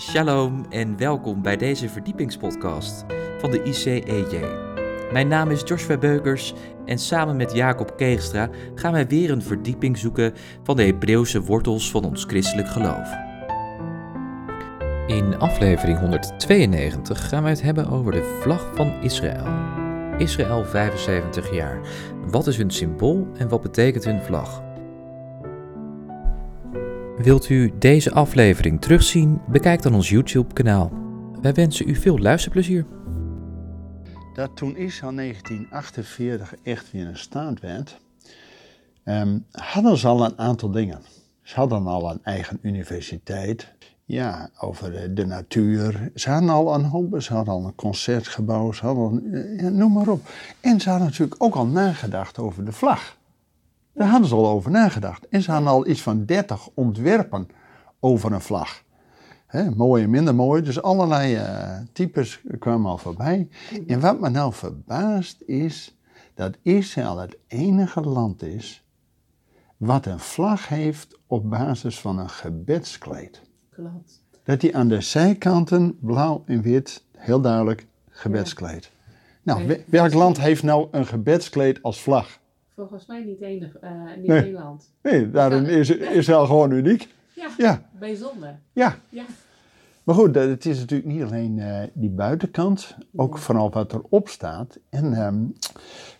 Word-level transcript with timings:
Shalom 0.00 0.66
en 0.70 0.96
welkom 0.96 1.42
bij 1.42 1.56
deze 1.56 1.88
verdiepingspodcast 1.88 3.04
van 3.38 3.50
de 3.50 3.62
ICEJ. 3.62 4.44
Mijn 5.12 5.28
naam 5.28 5.50
is 5.50 5.62
Joshua 5.64 5.98
Beukers 5.98 6.54
en 6.84 6.98
samen 6.98 7.36
met 7.36 7.52
Jacob 7.52 7.96
Keegstra 7.96 8.50
gaan 8.74 8.92
wij 8.92 9.06
weer 9.06 9.30
een 9.30 9.42
verdieping 9.42 9.98
zoeken 9.98 10.34
van 10.62 10.76
de 10.76 10.82
Hebreeuwse 10.82 11.42
wortels 11.42 11.90
van 11.90 12.04
ons 12.04 12.24
christelijk 12.24 12.68
geloof. 12.68 13.08
In 15.06 15.38
aflevering 15.38 15.98
192 15.98 17.28
gaan 17.28 17.42
wij 17.42 17.52
het 17.52 17.62
hebben 17.62 17.88
over 17.88 18.12
de 18.12 18.38
vlag 18.40 18.70
van 18.74 19.02
Israël. 19.02 19.46
Israël 20.18 20.64
75 20.64 21.54
jaar. 21.54 21.80
Wat 22.26 22.46
is 22.46 22.56
hun 22.56 22.70
symbool 22.70 23.28
en 23.36 23.48
wat 23.48 23.60
betekent 23.60 24.04
hun 24.04 24.22
vlag? 24.22 24.69
Wilt 27.22 27.48
u 27.48 27.72
deze 27.78 28.12
aflevering 28.12 28.80
terugzien? 28.80 29.40
Bekijk 29.48 29.82
dan 29.82 29.94
ons 29.94 30.08
YouTube-kanaal. 30.08 30.92
Wij 31.40 31.54
wensen 31.54 31.88
u 31.88 31.94
veel 31.94 32.18
luisterplezier. 32.18 32.86
Dat 34.34 34.56
toen 34.56 34.76
Israël 34.76 35.14
1948 35.14 36.54
echt 36.62 36.90
weer 36.90 37.06
een 37.06 37.16
staat 37.16 37.60
werd, 37.60 38.00
ehm, 39.04 39.38
hadden 39.50 39.96
ze 39.96 40.08
al 40.08 40.24
een 40.24 40.38
aantal 40.38 40.70
dingen. 40.70 41.00
Ze 41.42 41.54
hadden 41.54 41.86
al 41.86 42.10
een 42.10 42.20
eigen 42.22 42.58
universiteit, 42.62 43.72
ja, 44.04 44.50
over 44.58 44.92
de, 44.92 45.12
de 45.12 45.26
natuur. 45.26 46.10
Ze 46.14 46.30
hadden 46.30 46.50
al 46.50 46.74
een 46.74 46.84
hoop, 46.84 47.22
ze 47.22 47.32
hadden 47.34 47.54
al 47.54 47.64
een 47.64 47.74
concertgebouw, 47.74 48.72
ze 48.72 48.86
hadden, 48.86 49.30
ja, 49.56 49.68
noem 49.68 49.92
maar 49.92 50.08
op. 50.08 50.28
En 50.60 50.80
ze 50.80 50.90
hadden 50.90 51.08
natuurlijk 51.08 51.42
ook 51.42 51.54
al 51.54 51.66
nagedacht 51.66 52.38
over 52.38 52.64
de 52.64 52.72
vlag. 52.72 53.18
Daar 53.92 54.08
hadden 54.08 54.28
ze 54.28 54.34
al 54.34 54.48
over 54.48 54.70
nagedacht. 54.70 55.28
En 55.28 55.42
ze 55.42 55.50
hadden 55.50 55.70
al 55.70 55.86
iets 55.86 56.02
van 56.02 56.24
30 56.24 56.68
ontwerpen 56.74 57.48
over 58.00 58.32
een 58.32 58.40
vlag. 58.40 58.82
He, 59.46 59.70
mooi 59.70 60.02
en 60.02 60.10
minder 60.10 60.34
mooi, 60.34 60.62
dus 60.62 60.82
allerlei 60.82 61.36
uh, 61.36 61.78
types 61.92 62.40
kwamen 62.58 62.90
al 62.90 62.98
voorbij. 62.98 63.48
En 63.86 64.00
wat 64.00 64.20
me 64.20 64.28
nou 64.28 64.52
verbaast 64.52 65.40
is 65.40 65.98
dat 66.34 66.56
Israël 66.62 67.18
het 67.18 67.36
enige 67.46 68.00
land 68.00 68.42
is 68.42 68.84
wat 69.76 70.06
een 70.06 70.18
vlag 70.18 70.68
heeft 70.68 71.18
op 71.26 71.50
basis 71.50 72.00
van 72.00 72.18
een 72.18 72.30
gebedskleed. 72.30 73.40
Klopt. 73.70 74.22
Dat 74.42 74.60
die 74.60 74.76
aan 74.76 74.88
de 74.88 75.00
zijkanten 75.00 75.98
blauw 76.00 76.42
en 76.46 76.62
wit 76.62 77.04
heel 77.16 77.40
duidelijk 77.40 77.86
gebedskleed. 78.08 78.90
Nou, 79.42 79.84
welk 79.86 80.12
land 80.12 80.40
heeft 80.40 80.62
nou 80.62 80.88
een 80.90 81.06
gebedskleed 81.06 81.82
als 81.82 82.00
vlag? 82.00 82.39
Volgens 82.88 83.06
mij 83.06 83.24
niet 83.24 83.40
enig, 83.40 83.76
eh 83.76 83.90
niet 84.16 84.26
Nee. 84.26 84.42
één 84.42 84.52
land. 84.52 84.92
Nee, 85.02 85.30
daarin 85.30 85.64
is 85.66 85.90
Israël 85.90 86.46
gewoon 86.46 86.70
uniek. 86.70 87.08
Ja, 87.34 87.48
Ja, 87.58 87.88
bijzonder. 87.98 88.58
ja. 88.72 88.96
Ja, 89.08 89.24
Maar 90.04 90.14
goed, 90.14 90.34
dat- 90.34 90.48
het 90.48 90.66
is 90.66 90.78
natuurlijk 90.78 91.08
niet 91.10 91.22
alleen 91.22 91.58
eh, 91.58 91.82
die 91.92 92.10
buitenkant, 92.10 92.96
ook 93.16 93.38
vooral 93.38 93.70
wat 93.70 93.92
erop 93.92 94.28
staat. 94.28 94.78
En 94.88 95.12
ehm, 95.14 95.44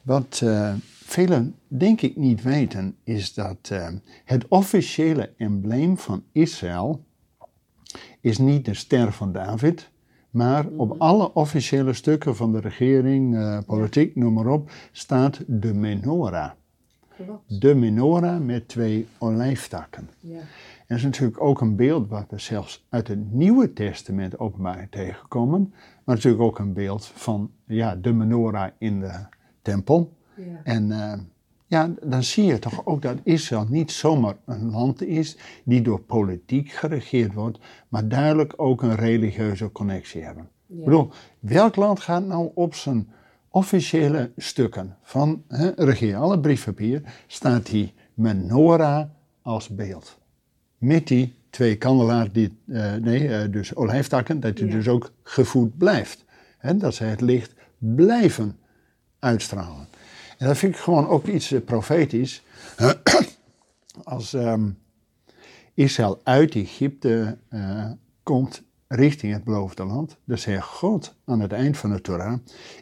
wat 0.02 0.40
eh, 0.44 0.74
velen 1.04 1.54
denk 1.68 2.00
ik 2.00 2.16
niet 2.16 2.42
weten, 2.42 2.96
is 3.04 3.34
dat 3.34 3.70
het 4.24 4.48
officiële 4.48 5.32
embleem 5.36 5.98
van 5.98 6.24
Israël 6.32 7.04
is 8.20 8.38
niet 8.38 8.64
de 8.64 8.74
ster 8.74 9.12
van 9.12 9.32
David, 9.32 9.90
maar 10.30 10.66
op 10.76 10.94
alle 10.98 11.34
officiële 11.34 11.92
stukken 11.92 12.36
van 12.36 12.52
de 12.52 12.60
regering, 12.60 13.36
eh, 13.36 13.58
politiek, 13.66 14.16
noem 14.16 14.32
maar 14.32 14.46
op, 14.46 14.70
staat 14.92 15.40
de 15.46 15.74
menorah. 15.74 16.50
klopt. 17.16 17.60
De 17.60 17.74
menorah 17.74 18.40
met 18.40 18.68
twee 18.68 19.06
olijftakken. 19.18 20.10
Ja. 20.20 20.38
En 20.38 20.96
dat 20.96 20.98
is 20.98 21.04
natuurlijk 21.04 21.40
ook 21.40 21.60
een 21.60 21.76
beeld 21.76 22.08
wat 22.08 22.26
we 22.28 22.38
zelfs 22.38 22.86
uit 22.88 23.08
het 23.08 23.32
Nieuwe 23.32 23.72
Testament 23.72 24.38
openbaar 24.38 24.86
tegenkomen. 24.90 25.72
Maar 26.04 26.14
natuurlijk 26.14 26.42
ook 26.42 26.58
een 26.58 26.72
beeld 26.72 27.06
van 27.06 27.50
ja, 27.66 27.96
de 27.96 28.12
menorah 28.12 28.70
in 28.78 29.00
de 29.00 29.12
tempel. 29.62 30.12
Ja. 30.36 30.60
En 30.64 30.92
eh, 30.92 31.18
ja, 31.70 31.90
dan 32.02 32.22
zie 32.22 32.44
je 32.44 32.58
toch 32.58 32.86
ook 32.86 33.02
dat 33.02 33.16
Israël 33.22 33.66
niet 33.68 33.92
zomaar 33.92 34.36
een 34.44 34.70
land 34.70 35.02
is 35.02 35.36
die 35.64 35.82
door 35.82 36.00
politiek 36.00 36.70
geregeerd 36.70 37.34
wordt, 37.34 37.58
maar 37.88 38.08
duidelijk 38.08 38.52
ook 38.56 38.82
een 38.82 38.94
religieuze 38.94 39.72
connectie 39.72 40.22
hebben. 40.22 40.48
Ja. 40.66 40.76
Ik 40.78 40.84
bedoel, 40.84 41.10
welk 41.38 41.76
land 41.76 42.00
gaat 42.00 42.26
nou 42.26 42.50
op 42.54 42.74
zijn 42.74 43.08
officiële 43.48 44.32
stukken 44.36 44.96
van 45.02 45.42
hè, 45.48 45.70
regering, 45.76 46.16
alle 46.18 46.40
briefpapier, 46.40 47.02
staat 47.26 47.66
die 47.66 47.94
menorah 48.14 49.04
als 49.42 49.68
beeld? 49.68 50.18
Met 50.78 51.06
die 51.06 51.34
twee 51.50 51.76
kandelaar, 51.76 52.32
die, 52.32 52.58
eh, 52.68 52.94
nee, 52.94 53.28
eh, 53.28 53.52
dus 53.52 53.74
olijftakken, 53.74 54.40
dat 54.40 54.56
die 54.56 54.66
Ja. 54.66 54.72
dus 54.72 54.88
ook 54.88 55.12
gevoed 55.22 55.78
blijft. 55.78 56.24
Hè, 56.58 56.76
dat 56.76 56.94
ze 56.94 57.04
het 57.04 57.20
licht 57.20 57.54
blijven 57.78 58.56
uitstralen. 59.18 59.89
En 60.40 60.46
dat 60.46 60.58
vind 60.58 60.74
ik 60.74 60.80
gewoon 60.80 61.08
ook 61.08 61.26
iets 61.26 61.52
eh, 61.52 61.60
profetisch. 61.64 62.42
Als 64.02 64.34
ehm, 64.34 64.70
Israël 65.74 66.20
uit 66.24 66.54
Egypte 66.54 67.38
eh, 67.48 67.90
komt 68.22 68.62
richting 68.88 69.32
het 69.32 69.44
beloofde 69.44 69.84
land, 69.84 70.16
dan 70.24 70.38
zegt 70.38 70.66
God 70.66 71.14
aan 71.24 71.40
het 71.40 71.52
eind 71.52 71.78
van 71.78 71.90
de 71.90 72.00
Torah: 72.00 72.38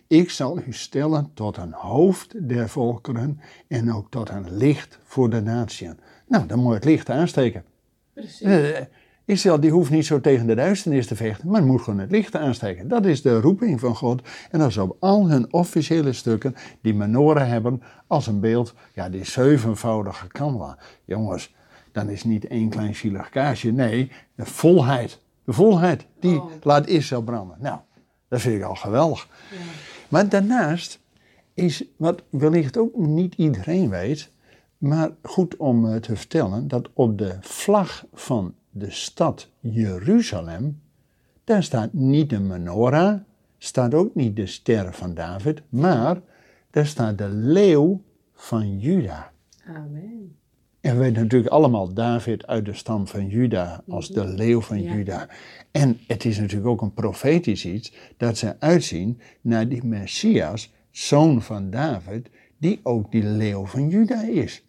Ik 0.07 0.31
zal 0.31 0.59
u 0.59 0.73
stellen 0.73 1.31
tot 1.35 1.57
een 1.57 1.73
hoofd 1.73 2.49
der 2.49 2.69
volkeren 2.69 3.41
en 3.69 3.93
ook 3.93 4.11
tot 4.11 4.29
een 4.29 4.57
licht 4.57 4.99
voor 5.05 5.31
de 5.31 5.41
natieën. 5.41 5.99
Nou, 6.27 6.47
dan 6.47 6.59
moet 6.59 6.69
je 6.69 6.75
het 6.75 6.85
licht 6.85 7.11
aansteken. 7.11 7.65
Precies. 8.13 8.41
Israël 9.29 9.61
die 9.61 9.71
hoeft 9.71 9.91
niet 9.91 10.07
zo 10.07 10.21
tegen 10.21 10.47
de 10.47 10.55
duisternis 10.55 11.07
te 11.07 11.17
vechten, 11.17 11.49
maar 11.51 11.65
moet 11.65 11.81
gewoon 11.83 11.99
het 11.99 12.11
licht 12.11 12.37
aansteken. 12.37 12.89
Dat 12.89 13.07
is 13.07 13.23
de 13.23 13.41
roeping 13.41 13.81
van 13.81 13.95
God. 13.97 14.23
En 14.51 14.59
dat 14.59 14.69
is 14.69 14.77
op 14.77 14.97
al 15.01 15.29
hun 15.29 15.53
officiële 15.53 16.13
stukken 16.13 16.55
die 16.83 16.95
menorah 16.95 17.49
hebben 17.49 17.83
als 18.07 18.27
een 18.27 18.41
beeld. 18.41 18.75
Ja, 18.95 19.09
die 19.09 19.25
zevenvoudige 19.25 20.27
kandelaar. 20.27 20.79
Jongens, 21.05 21.55
dan 21.93 22.09
is 22.09 22.25
niet 22.25 22.47
één 22.47 22.69
klein 22.69 22.95
zielig 22.95 23.29
kaarsje. 23.29 23.71
Nee, 23.73 24.11
de 24.35 24.45
volheid. 24.45 25.21
De 25.45 25.53
volheid, 25.53 26.07
die 26.21 26.41
Oh. 26.41 26.51
laat 26.63 26.87
Israël 26.87 27.23
branden. 27.23 27.57
Nou, 27.61 27.79
dat 28.29 28.41
vind 28.41 28.55
ik 28.57 28.63
al 28.63 28.75
geweldig. 28.75 29.29
Ja. 29.51 29.57
Maar 30.09 30.29
daarnaast 30.29 31.01
is, 31.55 31.85
wat 31.97 32.23
wellicht 32.31 32.77
ook 32.77 32.97
niet 32.97 33.35
iedereen 33.35 33.89
weet, 33.89 34.31
maar 34.79 35.11
goed 35.23 35.57
om 35.57 35.87
eh, 35.87 35.97
te 35.97 36.17
vertellen, 36.17 36.69
dat 36.69 36.89
op 36.93 37.19
de 37.19 37.37
vlag 37.41 38.05
van 38.13 38.55
de 38.79 38.91
stad 38.91 39.51
Jeruzalem, 39.61 40.81
daar 41.45 41.63
staat 41.63 41.93
niet 41.93 42.31
de 42.31 42.41
menorah, 42.41 43.21
staat 43.59 43.95
ook 43.95 44.15
niet 44.15 44.37
de 44.37 44.47
ster 44.47 44.95
van 44.95 45.15
David, 45.15 45.63
maar 45.69 46.21
daar 46.71 46.87
staat 46.87 47.19
de 47.19 47.29
leeuw 47.29 48.03
van 48.35 48.79
Juda. 48.79 49.33
Amen. 49.67 50.37
En 50.81 50.95
we 50.95 51.03
weten 51.03 51.23
natuurlijk 51.23 51.53
allemaal 51.53 51.95
David 51.95 52.47
uit 52.47 52.65
de 52.65 52.75
stam 52.75 53.07
van 53.07 53.27
Juda 53.27 53.83
als 53.89 54.09
de 54.09 54.27
leeuw 54.27 54.61
van 54.61 54.83
Ja. 54.83 54.95
Juda. 54.95 55.29
En 55.71 55.99
het 56.07 56.25
is 56.25 56.39
natuurlijk 56.39 56.69
ook 56.69 56.81
een 56.81 56.95
profetisch 56.95 57.65
iets 57.65 57.93
dat 58.17 58.39
ze 58.39 58.61
uitzien 58.61 59.21
naar 59.41 59.69
die 59.69 59.85
Messias, 59.85 60.73
zoon 60.91 61.43
van 61.43 61.71
David, 61.71 62.29
die 62.59 62.81
ook 62.83 63.13
die 63.13 63.25
leeuw 63.25 63.67
van 63.67 63.89
Juda 63.89 64.23
is. 64.23 64.65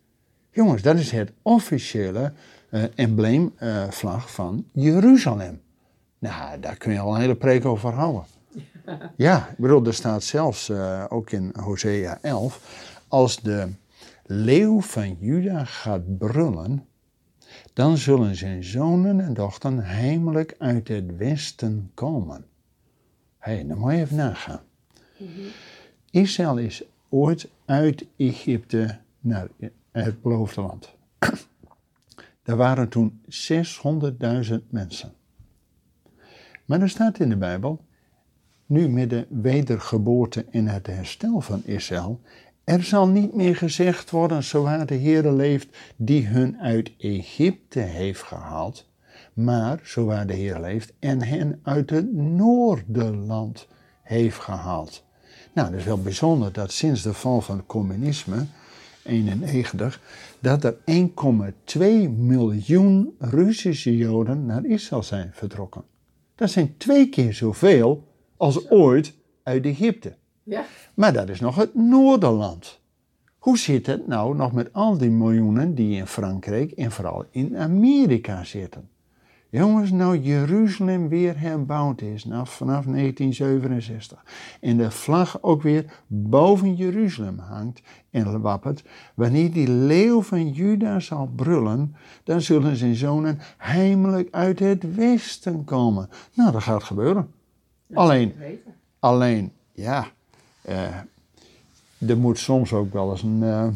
Jongens, 0.51 0.81
dat 0.81 0.97
is 0.97 1.11
het 1.11 1.31
officiële 1.41 2.33
eh, 2.69 2.83
embleemvlag 2.95 4.31
van 4.31 4.65
Jeruzalem. 4.71 5.61
Nou, 6.19 6.59
daar 6.59 6.75
kun 6.75 6.93
je 6.93 6.99
al 6.99 7.15
een 7.15 7.21
hele 7.21 7.35
preek 7.35 7.65
over 7.65 7.93
houden. 7.93 8.23
Ja, 9.15 9.49
ik 9.49 9.57
bedoel, 9.57 9.85
er 9.85 9.93
staat 9.93 10.23
zelfs 10.23 10.69
eh, 10.69 11.05
ook 11.09 11.31
in 11.31 11.53
Hosea 11.59 12.17
11, 12.21 13.03
als 13.07 13.41
de 13.41 13.69
leeuw 14.25 14.81
van 14.81 15.17
Juda 15.19 15.63
gaat 15.65 16.17
brullen, 16.17 16.85
dan 17.73 17.97
zullen 17.97 18.35
zijn 18.35 18.63
zonen 18.63 19.19
en 19.19 19.33
dochteren 19.33 19.79
heimelijk 19.79 20.55
uit 20.57 20.87
het 20.87 21.17
westen 21.17 21.91
komen. 21.93 22.45
Hé, 23.37 23.53
hey, 23.53 23.67
dan 23.67 23.77
moet 23.77 23.91
je 23.91 23.97
even 23.97 24.15
nagaan. 24.15 24.61
Israël 26.11 26.57
is 26.57 26.83
ooit 27.09 27.49
uit 27.65 28.05
Egypte 28.17 28.97
naar 29.19 29.47
het 29.91 30.21
beloofde 30.21 30.61
land. 30.61 30.95
Daar 32.49 32.57
waren 32.57 32.89
toen 32.89 33.21
600.000 33.29 34.55
mensen. 34.69 35.13
Maar 36.65 36.81
er 36.81 36.89
staat 36.89 37.19
in 37.19 37.29
de 37.29 37.37
Bijbel, 37.37 37.85
nu 38.65 38.89
met 38.89 39.09
de 39.09 39.27
wedergeboorte 39.29 40.45
en 40.51 40.67
het 40.67 40.87
herstel 40.87 41.41
van 41.41 41.61
Israël, 41.65 42.21
er 42.63 42.83
zal 42.83 43.07
niet 43.07 43.35
meer 43.35 43.55
gezegd 43.55 44.09
worden, 44.09 44.43
zo 44.43 44.63
waar 44.63 44.85
de 44.85 44.95
Heere 44.95 45.31
leeft, 45.31 45.77
die 45.95 46.27
hun 46.27 46.59
uit 46.59 46.91
Egypte 46.97 47.79
heeft 47.79 48.21
gehaald, 48.21 48.89
maar 49.33 49.79
zo 49.83 50.05
waar 50.05 50.27
de 50.27 50.33
Heer 50.33 50.59
leeft 50.59 50.93
en 50.99 51.21
hen 51.21 51.59
uit 51.63 51.89
het 51.89 52.13
noorderland 52.13 53.67
heeft 54.03 54.39
gehaald. 54.39 55.05
Nou, 55.53 55.69
dat 55.69 55.79
is 55.79 55.85
wel 55.85 56.01
bijzonder 56.01 56.53
dat 56.53 56.71
sinds 56.71 57.01
de 57.01 57.13
val 57.13 57.41
van 57.41 57.57
het 57.57 57.65
communisme, 57.65 58.45
91, 59.09 60.01
dat 60.39 60.63
er 60.63 60.75
1,2 60.75 62.09
miljoen 62.17 63.15
Russische 63.19 63.97
Joden 63.97 64.45
naar 64.45 64.65
Israël 64.65 65.03
zijn 65.03 65.31
vertrokken. 65.33 65.83
Dat 66.35 66.49
zijn 66.49 66.77
twee 66.77 67.09
keer 67.09 67.33
zoveel 67.33 68.07
als 68.37 68.69
ooit 68.69 69.13
uit 69.43 69.65
Egypte. 69.65 70.15
Ja. 70.43 70.65
Maar 70.93 71.13
dat 71.13 71.29
is 71.29 71.39
nog 71.39 71.55
het 71.55 71.75
Noorderland. 71.75 72.79
Hoe 73.37 73.57
zit 73.57 73.85
het 73.85 74.07
nou 74.07 74.35
nog 74.35 74.51
met 74.51 74.73
al 74.73 74.97
die 74.97 75.09
miljoenen 75.09 75.75
die 75.75 75.95
in 75.95 76.07
Frankrijk 76.07 76.71
en 76.71 76.91
vooral 76.91 77.25
in 77.31 77.57
Amerika 77.57 78.43
zitten? 78.43 78.89
Jongens, 79.51 79.91
nou 79.91 80.17
Jeruzalem 80.17 81.09
weer 81.09 81.39
herbouwd 81.39 82.01
is 82.01 82.25
nou, 82.25 82.47
vanaf 82.47 82.85
1967 82.85 84.23
en 84.61 84.77
de 84.77 84.91
vlag 84.91 85.41
ook 85.41 85.61
weer 85.61 85.85
boven 86.07 86.75
Jeruzalem 86.75 87.39
hangt 87.39 87.81
en 88.09 88.41
wappert, 88.41 88.83
wanneer 89.13 89.51
die 89.51 89.69
leeuw 89.69 90.21
van 90.21 90.49
Juda 90.49 90.99
zal 90.99 91.29
brullen, 91.35 91.95
dan 92.23 92.41
zullen 92.41 92.75
zijn 92.75 92.95
zonen 92.95 93.39
heimelijk 93.57 94.27
uit 94.31 94.59
het 94.59 94.95
westen 94.95 95.63
komen. 95.63 96.09
Nou, 96.33 96.51
dat 96.51 96.63
gaat 96.63 96.83
gebeuren. 96.83 97.31
Dat 97.87 97.97
Alleen-. 97.97 98.33
Alleen, 98.99 99.51
ja, 99.71 100.07
eh, 100.61 100.95
er 102.07 102.17
moet 102.17 102.37
soms 102.37 102.73
ook 102.73 102.93
wel 102.93 103.11
eens 103.11 103.23
een 103.23 103.43
eh, 103.43 103.67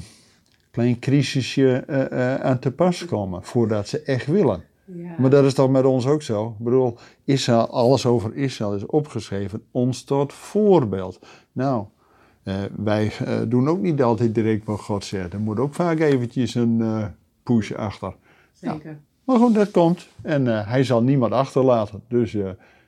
klein 0.72 1.00
crisisje 1.00 1.76
eh, 1.76 2.36
aan 2.36 2.60
te 2.60 2.72
pas 2.72 3.06
komen 3.06 3.44
voordat 3.44 3.88
ze 3.88 4.02
echt 4.02 4.28
willen. 4.28 4.64
Ja. 4.96 5.16
Maar 5.18 5.30
dat 5.30 5.44
is 5.44 5.54
toch 5.54 5.70
met 5.70 5.86
ons 5.86 6.08
ook 6.08 6.22
zo? 6.22 6.56
Ik 6.60 6.64
bedoel, 6.64 6.98
Israël, 7.24 7.70
alles 7.70 8.06
over 8.06 8.36
Israël 8.36 8.76
is 8.76 8.86
opgeschreven, 8.86 9.64
ons 9.72 10.04
tot 10.04 10.34
voorbeeld. 10.34 11.20
Nou, 11.52 11.86
eh, 12.44 12.56
wij 12.76 13.12
eh, 13.26 13.40
doen 13.48 13.70
ook 13.70 13.82
niet 13.82 14.04
altijd 14.04 14.36
direct 14.36 14.66
wat 14.66 14.80
God 14.80 15.06
zegt. 15.06 15.34
Er 15.34 15.40
moet 15.40 15.60
ook 15.60 15.74
vaak 15.74 16.00
eventjes 16.00 16.56
een 16.56 16.82
eh, 16.82 17.06
push 17.44 17.72
achter. 17.72 18.16
Zeker. 18.52 18.98
Maar 19.24 19.38
goed, 19.38 19.54
dat 19.54 19.72
komt. 19.72 20.08
En 20.22 20.46
hij 20.68 20.84
zal 20.84 21.04
niemand 21.04 21.34
achterlaten. 21.34 22.02
Dus 22.08 22.36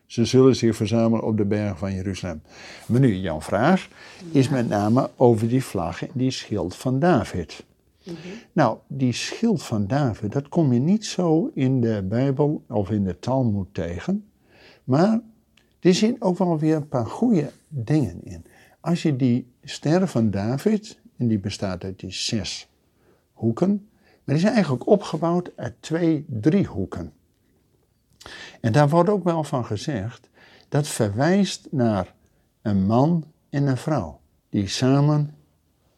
ze 0.06 0.26
zullen 0.26 0.56
zich 0.56 0.76
verzamelen 0.76 1.26
op 1.26 1.38
de 1.38 1.46
berg 1.46 1.78
van 1.78 1.94
Jeruzalem. 1.94 2.42
Maar 2.86 3.00
nu, 3.00 3.16
jouw 3.16 3.42
vraag 3.42 3.88
is 4.32 4.50
met 4.50 4.70
name 4.70 5.10
over 5.16 5.48
die 5.48 5.64
vlag 5.64 6.04
en 6.04 6.10
die 6.14 6.32
schild 6.32 6.76
van 6.76 7.00
David. 7.00 7.66
Nou, 8.52 8.78
die 8.88 9.14
schild 9.14 9.64
van 9.64 9.88
David, 9.88 10.32
dat 10.32 10.50
kom 10.50 10.74
je 10.74 10.80
niet 10.80 11.06
zo 11.06 11.52
in 11.54 11.82
de 11.82 12.06
Bijbel 12.10 12.64
of 12.68 12.90
in 12.92 13.04
de 13.04 13.20
Talmud 13.20 13.74
tegen. 13.74 14.30
Maar 14.84 15.22
er 15.80 15.94
zitten 15.94 16.22
ook 16.22 16.38
wel 16.38 16.60
weer 16.60 16.76
een 16.76 16.88
paar 16.88 17.06
goede 17.06 17.52
dingen 17.68 18.24
in. 18.24 18.46
Als 18.80 19.02
je 19.02 19.16
die 19.16 19.52
ster 19.64 20.08
van 20.08 20.32
David, 20.32 21.00
en 21.18 21.28
die 21.28 21.40
bestaat 21.40 21.84
uit 21.84 22.00
die 22.00 22.12
zes 22.12 22.70
hoeken, 23.34 23.90
maar 24.24 24.36
die 24.36 24.44
zijn 24.44 24.54
eigenlijk 24.54 24.88
opgebouwd 24.88 25.52
uit 25.56 25.74
twee 25.80 26.26
driehoeken. 26.28 27.14
En 28.62 28.72
daar 28.72 28.90
wordt 28.90 29.10
ook 29.10 29.24
wel 29.24 29.44
van 29.44 29.66
gezegd, 29.66 30.30
dat 30.70 30.88
verwijst 30.88 31.68
naar 31.72 32.14
een 32.62 32.86
man 32.86 33.24
en 33.50 33.68
een 33.68 33.78
vrouw, 33.78 34.20
die 34.50 34.68
samen 34.68 35.36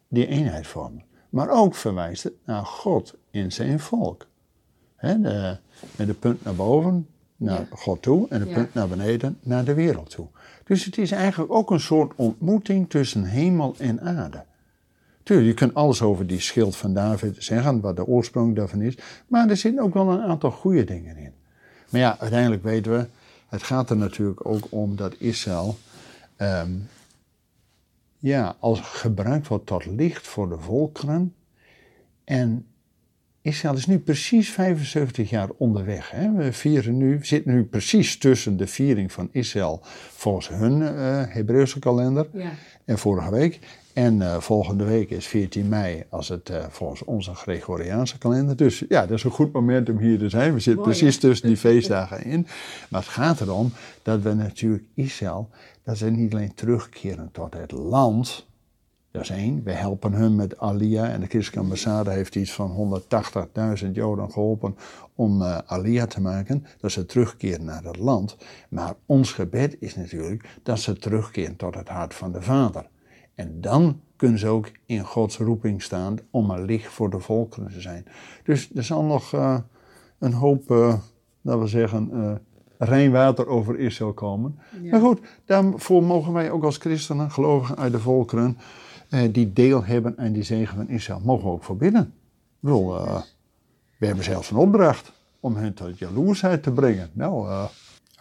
die 0.07 0.27
eenheid 0.27 0.67
vormen. 0.67 1.05
Maar 1.37 1.49
ook 1.49 1.75
verwijst 1.75 2.23
het 2.23 2.33
naar 2.45 2.65
God 2.65 3.13
in 3.31 3.51
zijn 3.51 3.79
volk. 3.79 4.27
Hè, 4.95 5.21
de, 5.21 5.57
met 5.95 6.07
de 6.07 6.13
punt 6.13 6.43
naar 6.43 6.55
boven, 6.55 7.07
naar 7.35 7.59
Ja. 7.59 7.67
God 7.69 8.01
toe, 8.01 8.27
en 8.29 8.39
de 8.39 8.47
Ja. 8.47 8.53
punt 8.53 8.73
naar 8.73 8.87
beneden, 8.87 9.37
naar 9.41 9.65
de 9.65 9.73
wereld 9.73 10.09
toe. 10.09 10.27
Dus 10.63 10.85
het 10.85 10.97
is 10.97 11.11
eigenlijk 11.11 11.51
ook 11.51 11.71
een 11.71 11.79
soort 11.79 12.13
ontmoeting 12.15 12.89
tussen 12.89 13.23
hemel 13.23 13.75
en 13.77 14.01
aarde. 14.01 14.43
Tuurlijk, 15.23 15.47
je 15.47 15.53
kunt 15.53 15.73
alles 15.73 16.01
over 16.01 16.27
die 16.27 16.39
schild 16.39 16.75
van 16.75 16.93
David 16.93 17.35
zeggen, 17.39 17.81
wat 17.81 17.95
de 17.95 18.05
oorsprong 18.07 18.55
daarvan 18.55 18.81
is. 18.81 18.97
Maar 19.27 19.49
er 19.49 19.57
zitten 19.57 19.83
ook 19.83 19.93
wel 19.93 20.09
een 20.09 20.21
aantal 20.21 20.51
goede 20.51 20.83
dingen 20.83 21.17
in. 21.17 21.31
Maar 21.89 22.01
ja, 22.01 22.19
uiteindelijk 22.19 22.63
weten 22.63 22.91
we, 22.91 23.05
het 23.47 23.63
gaat 23.63 23.89
er 23.89 23.97
natuurlijk 23.97 24.45
ook 24.47 24.67
om 24.69 24.95
dat 24.95 25.15
Israël 25.17 25.77
ehm, 26.35 26.71
ja, 28.19 28.55
als 28.59 28.79
gebruikt 28.79 29.47
wordt 29.47 29.65
tot 29.65 29.85
licht 29.85 30.27
voor 30.27 30.49
de 30.49 30.57
volkeren. 30.59 31.33
En 32.23 32.65
Israël 33.41 33.75
is 33.75 33.85
nu 33.85 33.99
precies 33.99 34.49
75 34.49 35.29
jaar 35.29 35.49
onderweg. 35.57 36.11
Hè? 36.11 36.31
We 36.31 36.53
vieren 36.53 36.97
nu, 36.97 37.17
we 37.19 37.25
zitten 37.25 37.53
nu 37.53 37.63
precies 37.63 38.17
tussen 38.17 38.57
de 38.57 38.67
viering 38.67 39.11
van 39.11 39.29
Israël 39.31 39.79
volgens 40.11 40.49
hun 40.49 40.81
eh 40.81 41.23
Hebreeuwse 41.27 41.79
kalender 41.79 42.27
Ja. 42.33 42.51
en 42.85 42.97
vorige 42.97 43.31
week. 43.31 43.59
En 43.97 44.21
eh, 44.21 44.37
volgende 44.39 44.83
week 44.83 45.09
is 45.09 45.27
14 45.27 45.67
mei 45.67 46.03
als 46.09 46.27
het 46.29 46.49
eh, 46.49 46.65
volgens 46.69 47.03
onze 47.03 47.33
Gregoriaanse 47.33 48.17
kalender. 48.17 48.55
Dus 48.55 48.83
ja, 48.89 49.01
dat 49.05 49.17
is 49.17 49.23
een 49.23 49.31
goed 49.31 49.51
moment 49.51 49.89
om 49.89 49.97
hier 49.97 50.17
te 50.19 50.29
zijn. 50.29 50.53
We 50.53 50.59
zitten 50.59 50.83
Mooi, 50.83 50.97
precies 50.97 51.19
tussen 51.19 51.47
die 51.47 51.57
feestdagen 51.57 52.23
in. 52.23 52.47
Maar 52.89 53.01
het 53.01 53.09
gaat 53.09 53.41
erom 53.41 53.71
dat 54.01 54.21
we 54.21 54.33
natuurlijk 54.33 54.83
Israël, 54.93 55.49
dat 55.83 55.97
ze 55.97 56.09
niet 56.09 56.33
alleen 56.33 56.53
terugkeren 56.53 57.29
tot 57.31 57.53
het 57.53 57.71
land. 57.71 58.47
Dat 59.11 59.21
is 59.21 59.29
één. 59.29 59.63
We 59.63 59.71
helpen 59.71 60.13
hun 60.13 60.35
met 60.35 60.57
Aliyah. 60.57 61.13
En 61.13 61.19
de 61.19 61.27
Christelijke 61.27 61.59
ambassade 61.59 62.11
heeft 62.11 62.35
iets 62.35 62.51
van 62.51 63.01
180.000 63.83 63.91
Joden 63.91 64.31
geholpen 64.31 64.75
om 65.15 65.41
eh 65.41 65.57
Aliyah 65.65 66.07
te 66.07 66.21
maken. 66.21 66.65
Dat 66.79 66.91
ze 66.91 67.05
terugkeren 67.05 67.65
naar 67.65 67.83
het 67.83 67.97
land. 67.97 68.37
Maar 68.69 68.95
ons 69.05 69.31
gebed 69.31 69.77
is 69.79 69.95
natuurlijk 69.95 70.49
dat 70.63 70.79
ze 70.79 70.97
terugkeren 70.97 71.55
tot 71.55 71.75
het 71.75 71.87
hart 71.87 72.13
van 72.13 72.31
de 72.31 72.41
Vader. 72.41 72.85
En 73.37 73.61
dan 73.61 74.01
kunnen 74.15 74.39
ze 74.39 74.47
ook 74.47 74.71
in 74.85 75.03
Gods 75.03 75.37
roeping 75.37 75.81
staan 75.81 76.17
om 76.31 76.49
een 76.49 76.65
licht 76.65 76.93
voor 76.93 77.09
de 77.09 77.19
volkeren 77.19 77.71
te 77.71 77.81
zijn. 77.81 78.05
Dus 78.43 78.69
er 78.75 78.83
zal 78.83 79.03
nog 79.03 79.33
eh, 79.33 79.57
een 80.19 80.33
hoop, 80.33 80.71
eh 80.71 80.93
laten 81.41 81.61
we 81.61 81.67
zeggen, 81.67 82.11
eh 82.11 82.35
rein 82.77 83.11
water 83.11 83.47
over 83.47 83.79
Israël 83.79 84.13
komen. 84.13 84.59
Ja. 84.81 84.91
Maar 84.91 84.99
goed, 84.99 85.19
daarvoor 85.45 86.03
mogen 86.03 86.33
wij 86.33 86.51
ook 86.51 86.63
als 86.63 86.77
christenen, 86.77 87.31
gelovigen 87.31 87.77
uit 87.77 87.91
de 87.91 87.99
volkeren, 87.99 88.57
die 89.31 89.53
deel 89.53 89.83
hebben 89.83 90.17
aan 90.17 90.31
die 90.33 90.43
zegen 90.43 90.75
van 90.75 90.89
Israël, 90.89 91.21
mogen 91.23 91.45
we 91.45 91.51
ook 91.51 91.63
voor 91.63 91.77
bidden. 91.77 92.01
Ik 92.01 92.59
bedoel, 92.59 92.93
we 93.97 94.05
hebben 94.05 94.23
zelfs 94.23 94.51
een 94.51 94.57
opdracht 94.57 95.11
om 95.39 95.55
hen 95.55 95.73
tot 95.73 95.99
jaloersheid 95.99 96.63
te 96.63 96.71
brengen. 96.71 97.09
Nou, 97.13 97.67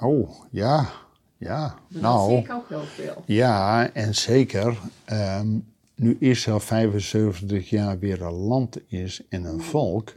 oh, 0.01 0.31
ja, 0.51 0.89
ja. 1.37 1.59
Maar 1.59 1.77
Dat 1.89 2.03
nou, 2.03 2.29
zie 2.29 2.39
ik 2.39 2.53
ook 2.53 2.69
heel 2.69 2.85
veel. 2.85 3.23
ja, 3.27 3.91
en 3.93 4.15
zeker. 4.15 4.79
ehm, 5.05 5.49
nu 5.95 6.17
Israël 6.21 6.61
75 6.61 7.71
jaar 7.71 7.99
weer 7.99 8.23
een 8.23 8.33
land 8.33 8.79
is 8.87 9.23
en 9.29 9.45
een 9.45 9.61
volk, 9.63 10.17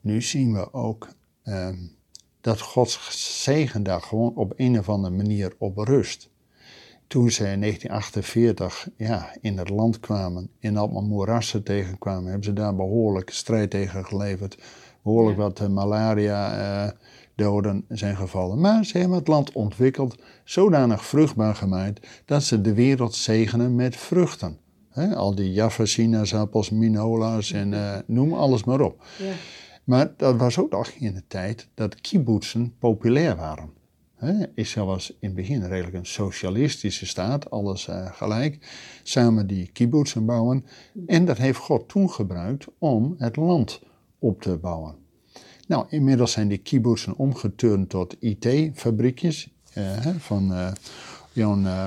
nu 0.00 0.22
zien 0.22 0.52
we 0.52 0.72
ook 0.72 1.08
ehm, 1.42 1.76
dat 2.40 2.60
Gods 2.60 2.98
zegen 3.42 3.82
daar 3.82 4.02
gewoon 4.02 4.32
op 4.34 4.52
een 4.56 4.78
of 4.78 4.88
andere 4.88 5.14
manier 5.16 5.52
op 5.58 5.76
rust. 5.78 6.28
Toen 7.06 7.30
ze 7.30 7.38
in 7.50 7.60
1948 7.60 8.88
ja, 8.96 9.36
in 9.40 9.58
het 9.58 9.68
land 9.68 10.00
kwamen, 10.00 10.50
in 10.58 10.76
allemaal 10.76 11.02
moerassen 11.02 11.62
tegenkwamen, 11.62 12.24
hebben 12.24 12.44
ze 12.44 12.52
daar 12.52 12.74
behoorlijk 12.76 13.30
strijd 13.30 13.70
tegen 13.70 14.04
geleverd. 14.04 14.58
Behoorlijk 15.02 15.36
Ja. 15.36 15.42
wat 15.42 15.68
malaria 15.68 16.58
eh, 16.86 16.92
doden 17.40 17.84
zijn 17.88 18.16
gevallen. 18.16 18.60
Maar 18.60 18.84
ze 18.84 18.98
hebben 18.98 19.18
het 19.18 19.28
land 19.28 19.52
ontwikkeld, 19.52 20.18
zodanig 20.44 21.04
vruchtbaar 21.04 21.54
gemaakt, 21.54 22.06
dat 22.24 22.42
ze 22.42 22.60
de 22.60 22.74
wereld 22.74 23.14
zegenen 23.14 23.74
met 23.74 23.96
vruchten. 23.96 24.58
Al 25.14 25.34
die 25.34 25.52
Jaffa 25.52 25.84
sinaasappels, 25.84 26.70
minola's 26.70 27.52
en 27.52 27.74
eh, 27.74 27.98
noem 28.06 28.32
alles 28.32 28.64
maar 28.64 28.80
op. 28.80 29.04
Ja. 29.18 29.32
Maar 29.84 30.12
dat 30.16 30.36
was 30.36 30.58
ook 30.58 30.70
nog 30.70 30.88
in 30.88 31.14
de 31.14 31.22
tijd 31.26 31.68
dat 31.74 32.00
kibbutzen 32.00 32.74
populair 32.78 33.36
waren. 33.36 33.70
Israël 34.54 34.86
was 34.86 35.10
in 35.10 35.28
het 35.28 35.34
begin 35.34 35.64
redelijk 35.64 35.94
een 35.94 36.06
socialistische 36.06 37.06
staat, 37.06 37.50
alles 37.50 37.88
eh, 37.88 38.12
gelijk. 38.12 38.58
Samen 39.02 39.46
die 39.46 39.70
kibbutzen 39.72 40.26
bouwen. 40.26 40.64
En 41.06 41.24
dat 41.24 41.36
heeft 41.36 41.58
God 41.58 41.88
toen 41.88 42.10
gebruikt 42.10 42.66
om 42.78 43.14
het 43.18 43.36
land 43.36 43.80
op 44.18 44.42
te 44.42 44.56
bouwen. 44.56 44.99
Nou, 45.70 45.86
inmiddels 45.88 46.32
zijn 46.32 46.48
die 46.48 46.58
kibbutzen 46.58 47.16
omgeturnd 47.16 47.88
tot 47.88 48.16
IT-fabriekjes. 48.20 49.48
eh, 49.72 50.06
van 50.06 50.52
eh, 50.52 50.72
jouw 51.32 51.64
eh, 51.64 51.86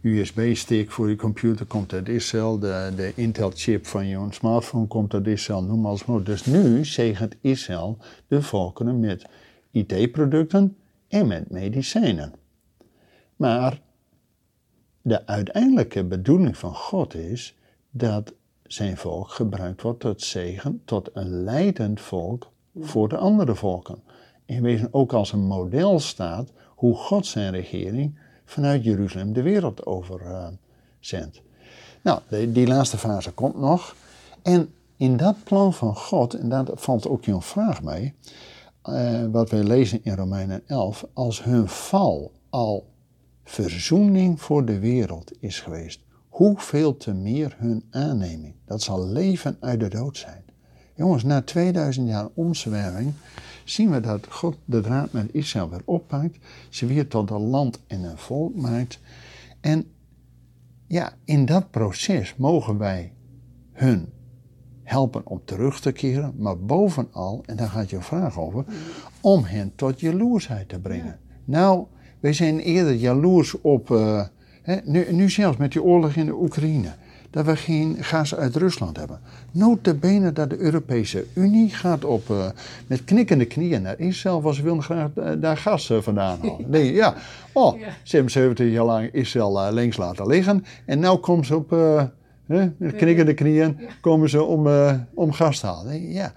USB-stick 0.00 0.90
voor 0.90 1.08
je 1.08 1.16
computer 1.16 1.66
komt 1.66 1.92
uit 1.92 2.08
Israël. 2.08 2.58
De, 2.58 3.12
Intel-chip 3.14 3.86
van 3.86 4.08
jouw 4.08 4.30
smartphone 4.30 4.86
komt 4.86 5.14
uit 5.14 5.26
Israël. 5.26 5.62
Noem 5.62 5.80
maar 5.80 5.88
alles 5.88 6.04
maar. 6.04 6.22
Dus 6.22 6.44
nu 6.44 6.84
zegent 6.84 7.36
Israël 7.40 7.98
de 8.26 8.42
volkeren 8.42 9.00
met 9.00 9.26
IT-producten 9.70 10.76
en 11.08 11.26
met 11.26 11.50
medicijnen. 11.50 12.32
Maar 13.36 13.80
de 15.02 15.26
uiteindelijke 15.26 16.04
bedoeling 16.04 16.56
van 16.56 16.74
God 16.74 17.14
is 17.14 17.56
dat 17.90 18.32
zijn 18.62 18.96
volk 18.96 19.30
gebruikt 19.30 19.82
wordt 19.82 20.00
tot 20.00 20.22
zegen, 20.22 20.82
tot 20.84 21.10
een 21.12 21.44
leidend 21.44 22.00
volk 22.00 22.54
voor 22.80 23.08
de 23.08 23.16
andere 23.16 23.54
volken. 23.54 24.02
In 24.44 24.62
wezen 24.62 24.88
ook 24.90 25.12
als 25.12 25.32
een 25.32 25.46
model 25.46 26.00
staat 26.00 26.52
hoe 26.74 26.94
God 26.94 27.26
zijn 27.26 27.52
regering 27.52 28.18
vanuit 28.44 28.84
Jeruzalem 28.84 29.32
de 29.32 29.42
wereld 29.42 29.86
over 29.86 30.20
eh. 30.20 30.46
Nou, 32.02 32.20
die, 32.52 32.66
laatste 32.66 32.98
fase 32.98 33.32
komt 33.32 33.58
nog. 33.58 33.96
En 34.42 34.74
in 34.96 35.16
dat 35.16 35.36
plan 35.44 35.74
van 35.74 35.96
God, 35.96 36.34
en 36.34 36.48
daar 36.48 36.66
valt 36.74 37.08
ook 37.08 37.24
jouw 37.24 37.40
vraag 37.40 37.82
mee, 37.82 38.14
eh, 38.82 39.24
wat 39.30 39.50
wij 39.50 39.62
lezen 39.62 40.00
in 40.02 40.14
Romeinen 40.14 40.62
11, 40.66 41.06
als 41.12 41.44
hun 41.44 41.68
val 41.68 42.32
al 42.50 42.86
verzoening 43.44 44.40
voor 44.40 44.64
de 44.64 44.78
wereld 44.78 45.32
is 45.40 45.60
geweest, 45.60 46.00
hoeveel 46.28 46.96
te 46.96 47.12
meer 47.12 47.56
hun 47.58 47.84
aanneming. 47.90 48.54
Dat 48.64 48.82
zal 48.82 49.06
leven 49.06 49.56
uit 49.60 49.80
de 49.80 49.88
dood 49.88 50.16
zijn. 50.16 50.44
Jongens, 50.96 51.24
na 51.24 51.42
2000 51.42 52.08
jaar 52.08 52.28
omzwerving 52.34 53.12
zien 53.64 53.90
we 53.90 54.00
dat 54.00 54.26
God 54.28 54.56
de 54.64 54.80
draad 54.80 55.12
met 55.12 55.28
Israël 55.32 55.70
weer 55.70 55.82
oppakt, 55.84 56.38
ze 56.68 56.86
weer 56.86 57.08
tot 57.08 57.30
een 57.30 57.46
land 57.46 57.80
en 57.86 58.02
een 58.02 58.18
volk 58.18 58.54
maakt. 58.56 59.00
En 59.60 59.86
ja, 60.86 61.12
in 61.24 61.46
dat 61.46 61.70
proces 61.70 62.34
mogen 62.36 62.78
wij 62.78 63.12
hun 63.72 64.08
helpen 64.82 65.26
om 65.26 65.40
terug 65.44 65.80
te 65.80 65.92
keren, 65.92 66.34
maar 66.36 66.58
bovenal, 66.58 67.42
en 67.46 67.56
daar 67.56 67.68
gaat 67.68 67.90
je 67.90 68.00
vraag 68.00 68.38
over, 68.38 68.64
om 69.20 69.44
hen 69.44 69.72
tot 69.74 70.00
jaloersheid 70.00 70.68
te 70.68 70.78
brengen. 70.78 71.18
Nou, 71.44 71.86
wij 72.20 72.32
zijn 72.32 72.58
eerder 72.58 72.94
jaloers 72.94 73.60
op, 73.60 73.90
uh, 73.90 74.24
hè, 74.62 74.76
nu, 74.84 75.12
nu 75.12 75.30
zelfs 75.30 75.56
met 75.56 75.72
die 75.72 75.82
oorlog 75.82 76.14
in 76.14 76.26
de 76.26 76.34
Oekraïne, 76.34 76.94
dat 77.30 77.44
we 77.44 77.56
geen 77.56 77.96
gas 78.00 78.34
uit 78.34 78.56
Rusland 78.56 78.96
hebben. 78.96 79.20
Notabene 79.50 80.32
dat 80.32 80.50
de 80.50 80.58
Europese 80.58 81.26
Unie 81.34 81.70
gaat 81.70 82.04
op, 82.04 82.28
uh, 82.28 82.46
met 82.86 83.04
knikkende 83.04 83.44
knieën 83.44 83.82
naar 83.82 83.98
Israël, 83.98 84.42
want 84.42 84.56
ze 84.56 84.62
willen 84.62 84.82
graag 84.82 85.10
uh, 85.14 85.30
daar 85.38 85.56
gas 85.56 85.92
vandaan 86.00 86.38
halen. 86.40 86.64
Nee, 86.66 86.92
ja, 86.92 87.14
oh, 87.52 87.80
Ja. 87.80 87.88
77 88.02 88.72
jaar 88.72 88.84
lang 88.84 89.12
Israël 89.12 89.72
links 89.72 89.96
laten 89.96 90.26
liggen 90.26 90.64
en 90.84 90.98
nu 90.98 91.16
komen 91.16 91.44
ze 91.44 91.56
op... 91.56 91.70
Hè? 92.46 92.70
Met 92.76 92.96
knikkende 92.96 93.34
knieën 93.34 93.78
komen 94.00 94.30
ze 94.30 94.42
om, 94.42 94.68
om 95.14 95.32
gas 95.32 95.60
te 95.60 95.66
halen. 95.66 96.12
Ja, 96.12 96.32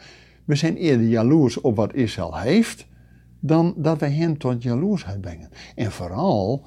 we 0.45 0.55
zijn 0.55 0.75
eerder 0.75 1.07
jaloers 1.07 1.61
op 1.61 1.75
wat 1.75 1.93
Israël 1.93 2.37
heeft, 2.37 2.85
dan 3.39 3.73
dat 3.77 3.99
wij 3.99 4.11
hen 4.11 4.37
tot 4.37 4.63
jaloersheid 4.63 5.21
brengen. 5.21 5.49
En 5.75 5.91
vooral, 5.91 6.65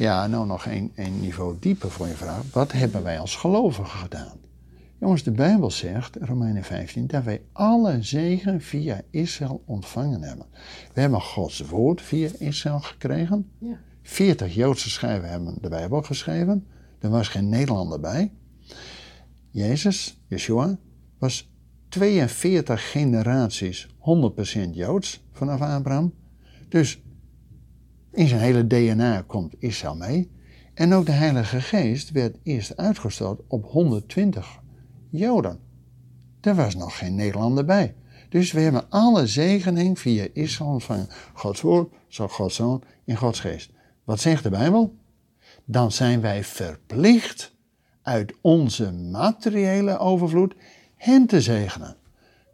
ja, 0.00 0.26
nou 0.26 0.46
nog 0.46 0.66
een, 0.66 0.92
een 0.94 1.20
niveau 1.20 1.56
dieper 1.60 1.90
voor 1.90 2.06
je 2.06 2.14
vraag, 2.14 2.42
wat 2.52 2.72
hebben 2.72 3.02
wij 3.02 3.18
als 3.18 3.36
gelovigen 3.36 3.98
gedaan? 3.98 4.38
Jongens, 4.98 5.22
de 5.22 5.30
Bijbel 5.30 5.70
zegt, 5.70 6.16
Romeinen 6.20 6.64
15, 6.64 7.06
dat 7.06 7.24
wij 7.24 7.42
alle 7.52 8.02
zegen 8.02 8.60
via 8.60 9.00
Israël 9.10 9.62
ontvangen 9.66 10.22
hebben. 10.22 10.46
We 10.94 11.00
hebben 11.00 11.20
Gods 11.20 11.60
woord 11.60 12.02
via 12.02 12.28
Israël 12.38 12.80
gekregen. 12.80 13.50
Ja. 13.58 13.80
40 14.02 14.54
Joodse 14.54 14.90
schrijvers 14.90 15.30
hebben 15.30 15.58
de 15.60 15.68
Bijbel 15.68 16.02
geschreven. 16.02 16.66
Er 16.98 17.10
was 17.10 17.28
geen 17.28 17.48
Nederlander 17.48 18.00
bij. 18.00 18.32
Jezus, 19.50 20.20
Yeshua, 20.26 20.78
was 21.18 21.50
42 21.88 22.90
generaties 22.90 23.88
100% 23.88 24.70
Joods 24.70 25.24
vanaf 25.32 25.60
Abraham. 25.60 26.14
Dus 26.68 27.00
in 28.12 28.28
zijn 28.28 28.40
hele 28.40 28.66
DNA 28.66 29.22
komt 29.26 29.54
Israël 29.58 29.96
mee. 29.96 30.30
En 30.74 30.94
ook 30.94 31.06
de 31.06 31.12
Heilige 31.12 31.60
Geest 31.60 32.10
werd 32.10 32.36
eerst 32.42 32.76
uitgestort 32.76 33.40
op 33.46 33.64
120 33.64 34.60
Joden. 35.10 35.60
Er 36.40 36.54
was 36.54 36.74
nog 36.74 36.98
geen 36.98 37.14
Nederlander 37.14 37.64
bij. 37.64 37.94
Dus 38.28 38.52
we 38.52 38.60
hebben 38.60 38.90
alle 38.90 39.26
zegening 39.26 39.98
via 39.98 40.26
Israël 40.32 40.70
ontvangen. 40.70 41.08
Gods 41.32 41.60
woord, 41.60 41.94
zo 42.08 42.28
Gods 42.28 42.54
zoon 42.54 42.82
in 43.04 43.16
Gods 43.16 43.40
geest. 43.40 43.70
Wat 44.04 44.20
zegt 44.20 44.42
de 44.42 44.50
Bijbel? 44.50 44.94
Dan 45.64 45.92
zijn 45.92 46.20
wij 46.20 46.44
verplicht 46.44 47.54
uit 48.02 48.34
onze 48.40 48.92
materiële 48.92 49.98
overvloed 49.98 50.54
hen 50.96 51.26
te 51.26 51.40
zegenen. 51.40 51.96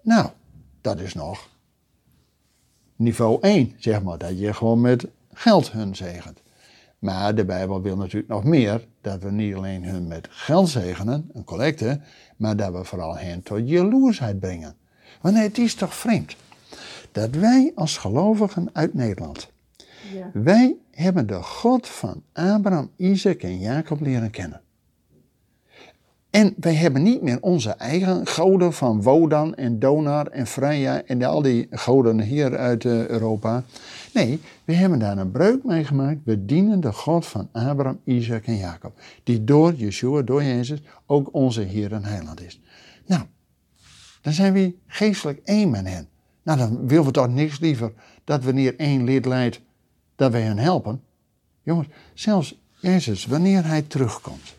Nou, 0.02 0.30
dat 0.80 1.00
is 1.00 1.14
nog 1.14 1.48
niveau 2.96 3.38
1, 3.40 3.72
zeg 3.78 4.02
maar, 4.02 4.18
dat 4.18 4.38
je 4.38 4.54
gewoon 4.54 4.80
met 4.80 5.06
geld 5.38 5.72
hun 5.72 5.96
zegent. 5.96 6.42
Maar 6.98 7.34
de 7.34 7.44
Bijbel 7.44 7.82
wil 7.82 7.96
natuurlijk 7.96 8.32
nog 8.32 8.44
meer, 8.44 8.86
dat 9.00 9.22
we 9.22 9.30
niet 9.30 9.54
alleen 9.54 9.84
hun 9.84 10.06
met 10.06 10.28
geld 10.30 10.68
zegenen, 10.68 11.30
een 11.32 11.44
collecte, 11.44 12.00
maar 12.36 12.56
dat 12.56 12.72
we 12.72 12.84
vooral 12.84 13.16
hen 13.16 13.42
tot 13.42 13.68
jaloersheid 13.68 14.40
brengen. 14.40 14.76
Want 15.20 15.36
het 15.36 15.58
is 15.58 15.74
toch 15.74 15.94
vreemd 15.94 16.36
dat 17.12 17.30
wij 17.30 17.72
als 17.74 17.98
gelovigen 17.98 18.68
uit 18.72 18.94
Nederland, 18.94 19.48
Ja. 20.14 20.30
wij 20.32 20.76
hebben 20.90 21.26
de 21.26 21.42
God 21.42 21.88
van 21.88 22.22
Abraham, 22.32 22.90
Isaac 22.96 23.42
en 23.42 23.58
Jacob 23.58 24.00
leren 24.00 24.30
kennen. 24.30 24.60
En 26.36 26.54
wij 26.56 26.74
hebben 26.74 27.02
niet 27.02 27.22
meer 27.22 27.38
onze 27.40 27.70
eigen 27.70 28.26
goden 28.26 28.72
van 28.72 29.02
Wodan 29.02 29.54
en 29.54 29.78
Donar 29.78 30.26
en 30.26 30.46
Freya 30.46 31.02
en 31.02 31.22
al 31.22 31.42
die 31.42 31.66
goden 31.70 32.20
hier 32.20 32.56
uit 32.56 32.84
eh, 32.84 33.08
Europa. 33.08 33.64
Nee, 34.12 34.40
we 34.64 34.72
hebben 34.72 34.98
daar 34.98 35.18
een 35.18 35.30
breuk 35.30 35.64
mee 35.64 35.84
gemaakt. 35.84 36.18
We 36.24 36.44
dienen 36.44 36.80
de 36.80 36.92
God 36.92 37.26
van 37.26 37.48
Abraham, 37.52 38.00
Isaac 38.04 38.46
en 38.46 38.56
Jacob. 38.56 39.00
Die 39.22 39.44
door 39.44 39.74
Yeshua, 39.74 40.22
door 40.22 40.42
Jezus, 40.42 40.82
ook 41.06 41.34
onze 41.34 41.60
Heer 41.60 41.92
en 41.92 42.04
Heiland 42.04 42.42
is. 42.42 42.60
Nou, 43.06 43.22
dan 44.22 44.32
zijn 44.32 44.52
we 44.52 44.74
geestelijk 44.86 45.40
één 45.44 45.70
met 45.70 45.88
hen. 45.88 46.08
Nou, 46.42 46.58
dan 46.58 46.86
willen 46.86 47.04
we 47.04 47.10
toch 47.10 47.28
niks 47.28 47.60
liever 47.60 47.92
dat 48.24 48.44
wanneer 48.44 48.76
één 48.76 49.04
lid 49.04 49.24
leidt, 49.24 49.60
dat 50.16 50.32
wij 50.32 50.42
hen 50.42 50.58
helpen. 50.58 51.02
Jongens, 51.62 51.88
zelfs 52.14 52.60
Jezus, 52.80 53.26
wanneer 53.26 53.66
hij 53.66 53.82
terugkomt 53.82 54.55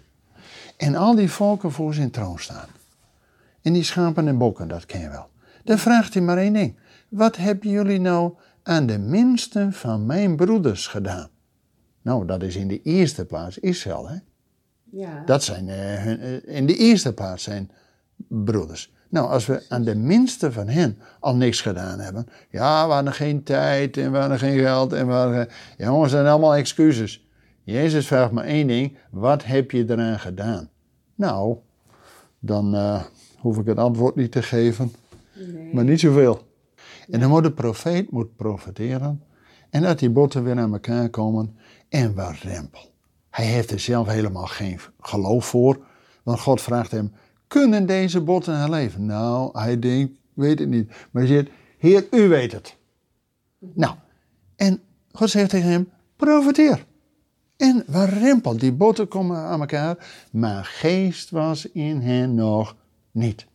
en 0.78 0.96
al 0.96 1.16
die 1.16 1.32
volken 1.32 1.72
voor 1.72 1.94
zijn 1.94 2.12
troon 2.12 2.40
staan. 2.40 2.68
En 3.62 3.74
die 3.74 3.84
schapen 3.84 4.28
en 4.28 4.38
bokken, 4.38 4.68
dat 4.68 4.86
ken 4.86 5.00
je 5.00 5.10
wel. 5.10 5.30
Dan 5.64 5.78
vraagt 5.78 6.14
hij 6.14 6.24
maar 6.24 6.38
één 6.38 6.54
ding. 6.54 6.76
Wat 7.10 7.38
hebben 7.38 7.70
jullie 7.70 8.00
nou 8.00 8.34
aan 8.64 8.86
de 8.86 8.98
minste 8.98 9.68
van 9.72 10.06
mijn 10.06 10.36
broeders 10.36 10.88
gedaan? 10.88 11.30
Nou, 12.02 12.26
dat 12.26 12.44
is 12.44 12.56
in 12.56 12.68
de 12.68 12.82
eerste 12.82 13.26
plaats 13.26 13.58
Israël, 13.58 14.10
hè? 14.10 14.18
Ja. 14.84 15.24
Dat 15.26 15.44
zijn 15.44 15.70
eh, 15.70 16.04
hun, 16.04 16.20
eh, 16.20 16.56
in 16.56 16.66
de 16.66 16.76
eerste 16.76 17.14
plaats 17.14 17.44
zijn 17.44 17.72
broeders. 18.28 18.94
Nou, 19.10 19.30
als 19.30 19.46
we 19.46 19.66
aan 19.70 19.84
de 19.84 19.96
minste 19.96 20.52
van 20.52 20.68
hen 20.68 20.98
al 21.20 21.36
niks 21.36 21.62
gedaan 21.62 22.00
hebben. 22.00 22.28
Ja, 22.50 22.88
we 22.88 22.94
hadden 22.94 23.14
geen 23.14 23.44
tijd 23.44 23.98
en 23.98 24.12
we 24.12 24.18
hadden 24.18 24.40
geen 24.40 24.60
geld 24.60 24.94
en 24.94 25.08
we 25.08 25.14
hadden... 25.14 25.48
Ja, 25.78 25.86
jongens, 25.86 26.12
dat 26.12 26.20
zijn 26.20 26.32
allemaal 26.32 26.56
excuses. 26.56 27.27
Jezus 27.74 28.08
vraagt 28.08 28.32
maar 28.32 28.44
één 28.44 28.68
ding. 28.68 28.98
Wat 29.12 29.46
heb 29.46 29.72
je 29.72 29.86
eraan 29.90 30.20
gedaan? 30.20 30.70
Nou, 31.16 31.58
dan 32.40 32.76
eh, 32.76 33.04
hoef 33.38 33.58
ik 33.58 33.66
het 33.66 33.78
antwoord 33.78 34.16
niet 34.16 34.32
te 34.32 34.42
geven. 34.42 34.92
Nee. 35.34 35.74
Maar 35.74 35.84
niet 35.84 36.00
zoveel. 36.00 36.48
En 37.10 37.20
dan 37.20 37.30
moet 37.30 37.44
de 37.44 37.52
profeet 37.52 38.12
moet 38.12 38.36
profeteren. 38.36 39.24
En 39.70 39.82
dat 39.82 40.00
die 40.00 40.10
botten 40.10 40.44
weer 40.44 40.58
aan 40.58 40.74
elkaar 40.74 41.10
komen. 41.10 41.58
En 41.90 42.16
waar 42.16 42.40
rempel. 42.44 42.82
Hij 43.30 43.46
heeft 43.46 43.72
er 43.72 43.80
zelf 43.80 44.08
helemaal 44.08 44.48
geen 44.48 44.80
geloof 45.00 45.46
voor. 45.46 45.86
Want 46.24 46.40
God 46.40 46.62
vraagt 46.62 46.92
hem, 46.92 47.12
kunnen 47.48 47.86
deze 47.86 48.22
botten 48.22 48.60
herleven? 48.60 49.06
Nou, 49.06 49.60
hij 49.60 49.80
denkt, 49.80 50.20
weet 50.34 50.60
het 50.60 50.70
niet. 50.70 50.88
Maar 50.88 51.24
hij 51.24 51.32
zegt, 51.32 51.50
Heer, 51.78 52.08
u 52.12 52.28
weet 52.28 52.52
het. 52.52 52.78
Nou, 53.60 53.96
en 54.56 54.82
God 55.12 55.30
zegt 55.30 55.50
tegen 55.50 55.70
hem, 55.70 55.90
profeteer. 56.16 56.86
En 57.58 57.84
waar 57.88 58.10
rempel, 58.10 58.58
die 58.58 58.72
botten 58.72 59.08
komen 59.08 59.38
aan 59.38 59.60
elkaar, 59.60 59.98
maar 60.32 60.66
geest 60.66 61.30
was 61.30 61.72
in 61.72 62.02
hen 62.02 62.36
nog 62.36 62.76
niet. 63.12 63.46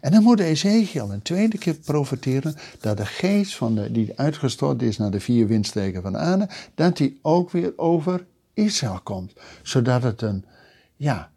En 0.00 0.12
dan 0.12 0.22
moet 0.22 0.40
Ezekiel 0.40 1.12
een 1.12 1.22
tweede 1.22 1.58
keer 1.58 1.74
profeteren 1.74 2.54
dat 2.80 2.96
de 2.96 3.06
geest 3.06 3.56
van 3.56 3.74
de, 3.74 3.92
die 3.92 4.12
uitgestort 4.18 4.82
is 4.82 4.98
naar 4.98 5.10
de 5.10 5.20
vier 5.20 5.46
windstreken 5.46 6.02
van 6.02 6.12
de 6.12 6.18
aarde, 6.18 6.48
dat 6.74 6.96
die 6.96 7.18
ook 7.22 7.50
weer 7.50 7.72
over 7.76 8.26
Israël 8.54 9.00
komt. 9.02 9.32
Zodat 9.62 10.02
het 10.02 10.22
een, 10.22 10.44
ja, 10.96 11.30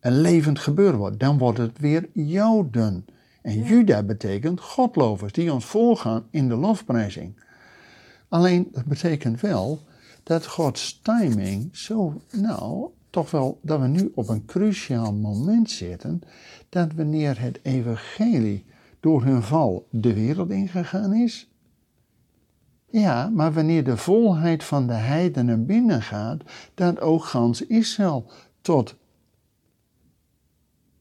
een 0.00 0.20
levend 0.20 0.58
gebeuren 0.58 0.98
wordt. 0.98 1.20
Dan 1.20 1.38
wordt 1.38 1.58
het 1.58 1.78
weer 1.78 2.08
Joden. 2.12 3.06
En 3.42 3.62
Juda 3.62 4.02
betekent 4.02 4.60
godlovers 4.60 5.32
die 5.32 5.52
ons 5.52 5.64
voorgaan 5.64 6.26
in 6.30 6.48
de 6.48 6.54
lofprijzing. 6.56 7.34
Alleen 8.28 8.68
dat 8.72 8.84
betekent 8.84 9.40
wel 9.40 9.82
dat 10.22 10.46
Gods 10.46 11.00
timing 11.02 11.76
zo, 11.76 12.20
nou, 12.30 12.90
toch 13.10 13.30
wel 13.30 13.58
dat 13.62 13.80
we 13.80 13.86
nu 13.86 14.12
op 14.14 14.28
een 14.28 14.44
cruciaal 14.44 15.12
moment 15.12 15.70
zitten. 15.70 16.20
Dat 16.68 16.92
wanneer 16.92 17.40
het 17.40 17.58
evangelie 17.62 18.64
door 19.00 19.24
hun 19.24 19.42
val 19.42 19.86
de 19.90 20.14
wereld 20.14 20.50
ingegaan 20.50 21.14
is. 21.14 21.50
Ja, 22.90 23.28
maar 23.28 23.52
wanneer 23.52 23.84
de 23.84 23.96
volheid 23.96 24.64
van 24.64 24.86
de 24.86 24.92
heidenen 24.92 25.66
binnengaat, 25.66 26.42
dat 26.74 27.00
ook 27.00 27.24
gans 27.24 27.66
Israël 27.66 28.30
tot, 28.60 28.96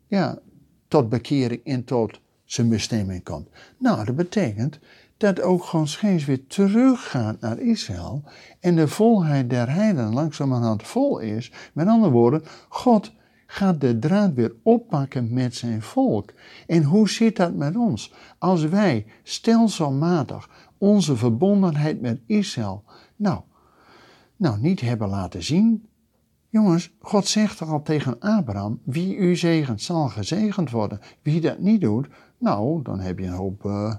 ja, 0.07 0.39
tot 0.87 1.09
bekering 1.09 1.63
en 1.63 1.83
tot 1.83 2.19
zijn 2.45 2.69
bestemming 2.69 3.23
komt. 3.23 3.47
Nou, 3.77 4.05
dat 4.05 4.15
betekent 4.15 4.79
dat 5.21 5.41
ook 5.41 5.63
Gods 5.63 5.95
geest 5.95 6.25
weer 6.25 6.47
teruggaat 6.47 7.39
naar 7.39 7.59
Israël 7.59 8.23
en 8.59 8.75
de 8.75 8.87
volheid 8.87 9.49
der 9.49 9.73
heidenen 9.73 10.13
langzamerhand 10.13 10.83
vol 10.83 11.19
is. 11.19 11.51
Met 11.73 11.87
andere 11.87 12.11
woorden, 12.11 12.43
God 12.69 13.13
gaat 13.45 13.81
de 13.81 13.99
draad 13.99 14.33
weer 14.33 14.55
oppakken 14.63 15.33
met 15.33 15.55
zijn 15.55 15.81
volk. 15.81 16.33
En 16.67 16.83
hoe 16.83 17.09
zit 17.09 17.35
dat 17.35 17.55
met 17.55 17.75
ons? 17.75 18.13
Als 18.37 18.63
wij 18.63 19.05
stelselmatig 19.23 20.49
onze 20.77 21.15
verbondenheid 21.17 22.01
met 22.01 22.21
Israël 22.25 22.83
nou, 23.15 23.41
nou 24.35 24.59
niet 24.59 24.81
hebben 24.81 25.09
laten 25.09 25.43
zien. 25.43 25.85
Jongens, 26.49 26.91
God 26.99 27.27
zegt 27.27 27.61
al 27.61 27.81
tegen 27.81 28.19
Abraham, 28.19 28.79
wie 28.83 29.15
u 29.15 29.35
zegent 29.35 29.81
zal 29.81 30.07
gezegend 30.07 30.71
worden. 30.71 30.99
Wie 31.21 31.41
dat 31.41 31.59
niet 31.59 31.81
doet, 31.81 32.07
nou, 32.37 32.81
dan 32.83 32.99
heb 32.99 33.19
je 33.19 33.25
een 33.25 33.31
hoop 33.31 33.65
uh, 33.65 33.93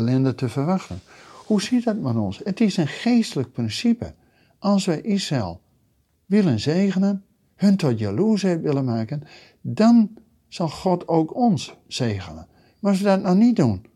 ellende 0.00 0.34
te 0.34 0.48
verwachten. 0.48 1.00
Hoe 1.46 1.62
zit 1.62 1.84
dat 1.84 1.98
met 1.98 2.16
ons? 2.16 2.40
Het 2.44 2.60
is 2.60 2.76
een 2.76 2.88
geestelijk 2.88 3.52
principe. 3.52 4.14
Als 4.58 4.84
wij 4.86 5.00
Israël 5.00 5.60
willen 6.26 6.60
zegenen, 6.60 7.24
hun 7.56 7.76
tot 7.76 7.98
jaloersheid 7.98 8.60
willen 8.60 8.84
maken, 8.84 9.22
dan 9.60 10.10
zal 10.48 10.68
God 10.68 11.08
ook 11.08 11.34
ons 11.34 11.74
zegenen. 11.86 12.46
Maar 12.78 12.90
als 12.90 13.00
we 13.00 13.06
dat 13.06 13.22
nou 13.22 13.36
niet 13.36 13.56
doen, 13.56 13.86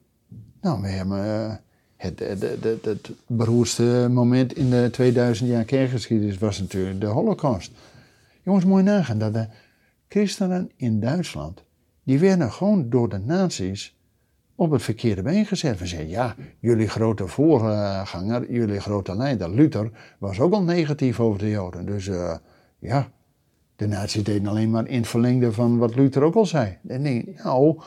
nou, 0.61 0.83
we 0.83 0.89
hebben 0.89 1.25
uh, 1.25 1.55
het, 1.97 2.19
het, 2.19 2.43
het, 2.63 2.85
het, 2.85 3.11
beroerdste 3.27 4.09
moment 4.11 4.57
in 4.57 4.71
de 4.71 4.89
2000 4.93 5.49
jaar 5.49 5.65
kerkgeschiedenis 5.65 6.39
was 6.39 6.61
natuurlijk 6.61 7.01
de 7.01 7.07
Holocaust. 7.07 7.73
Jongens, 8.43 8.65
je 8.65 8.83
nagaan 8.83 9.19
dat 9.19 9.35
de 9.35 9.47
christenen 10.09 10.71
in 10.77 11.01
Duitsland, 11.01 11.63
die 12.03 12.19
werden 12.19 12.53
gewoon 12.53 12.91
door 12.91 13.09
de 13.09 13.19
nazi's 13.19 13.94
op 14.55 14.71
het 14.71 14.83
verkeerde 14.83 15.23
been 15.23 15.47
gezet. 15.47 15.79
We 15.79 15.87
zeiden, 15.87 16.11
ja, 16.11 16.35
jullie 16.61 16.89
grote 16.89 17.27
voorganger, 17.27 18.53
jullie 18.53 18.81
grote 18.81 19.17
leider, 19.17 19.51
Luther, 19.51 19.91
was 20.19 20.41
ook 20.41 20.53
al 20.53 20.63
negatief 20.63 21.21
over 21.21 21.39
de 21.39 21.51
Joden. 21.51 21.87
Dus 21.87 22.07
uh, 22.07 22.37
ja, 22.79 23.11
de 23.77 23.87
nazi's 23.87 24.25
deden 24.25 24.49
alleen 24.49 24.71
maar 24.71 24.89
in 24.89 25.05
verlengde 25.05 25.53
van 25.53 25.79
wat 25.79 25.95
Luther 25.95 26.23
ook 26.23 26.35
al 26.35 26.47
zei. 26.47 26.79
Nee, 26.81 27.37
nou, 27.43 27.81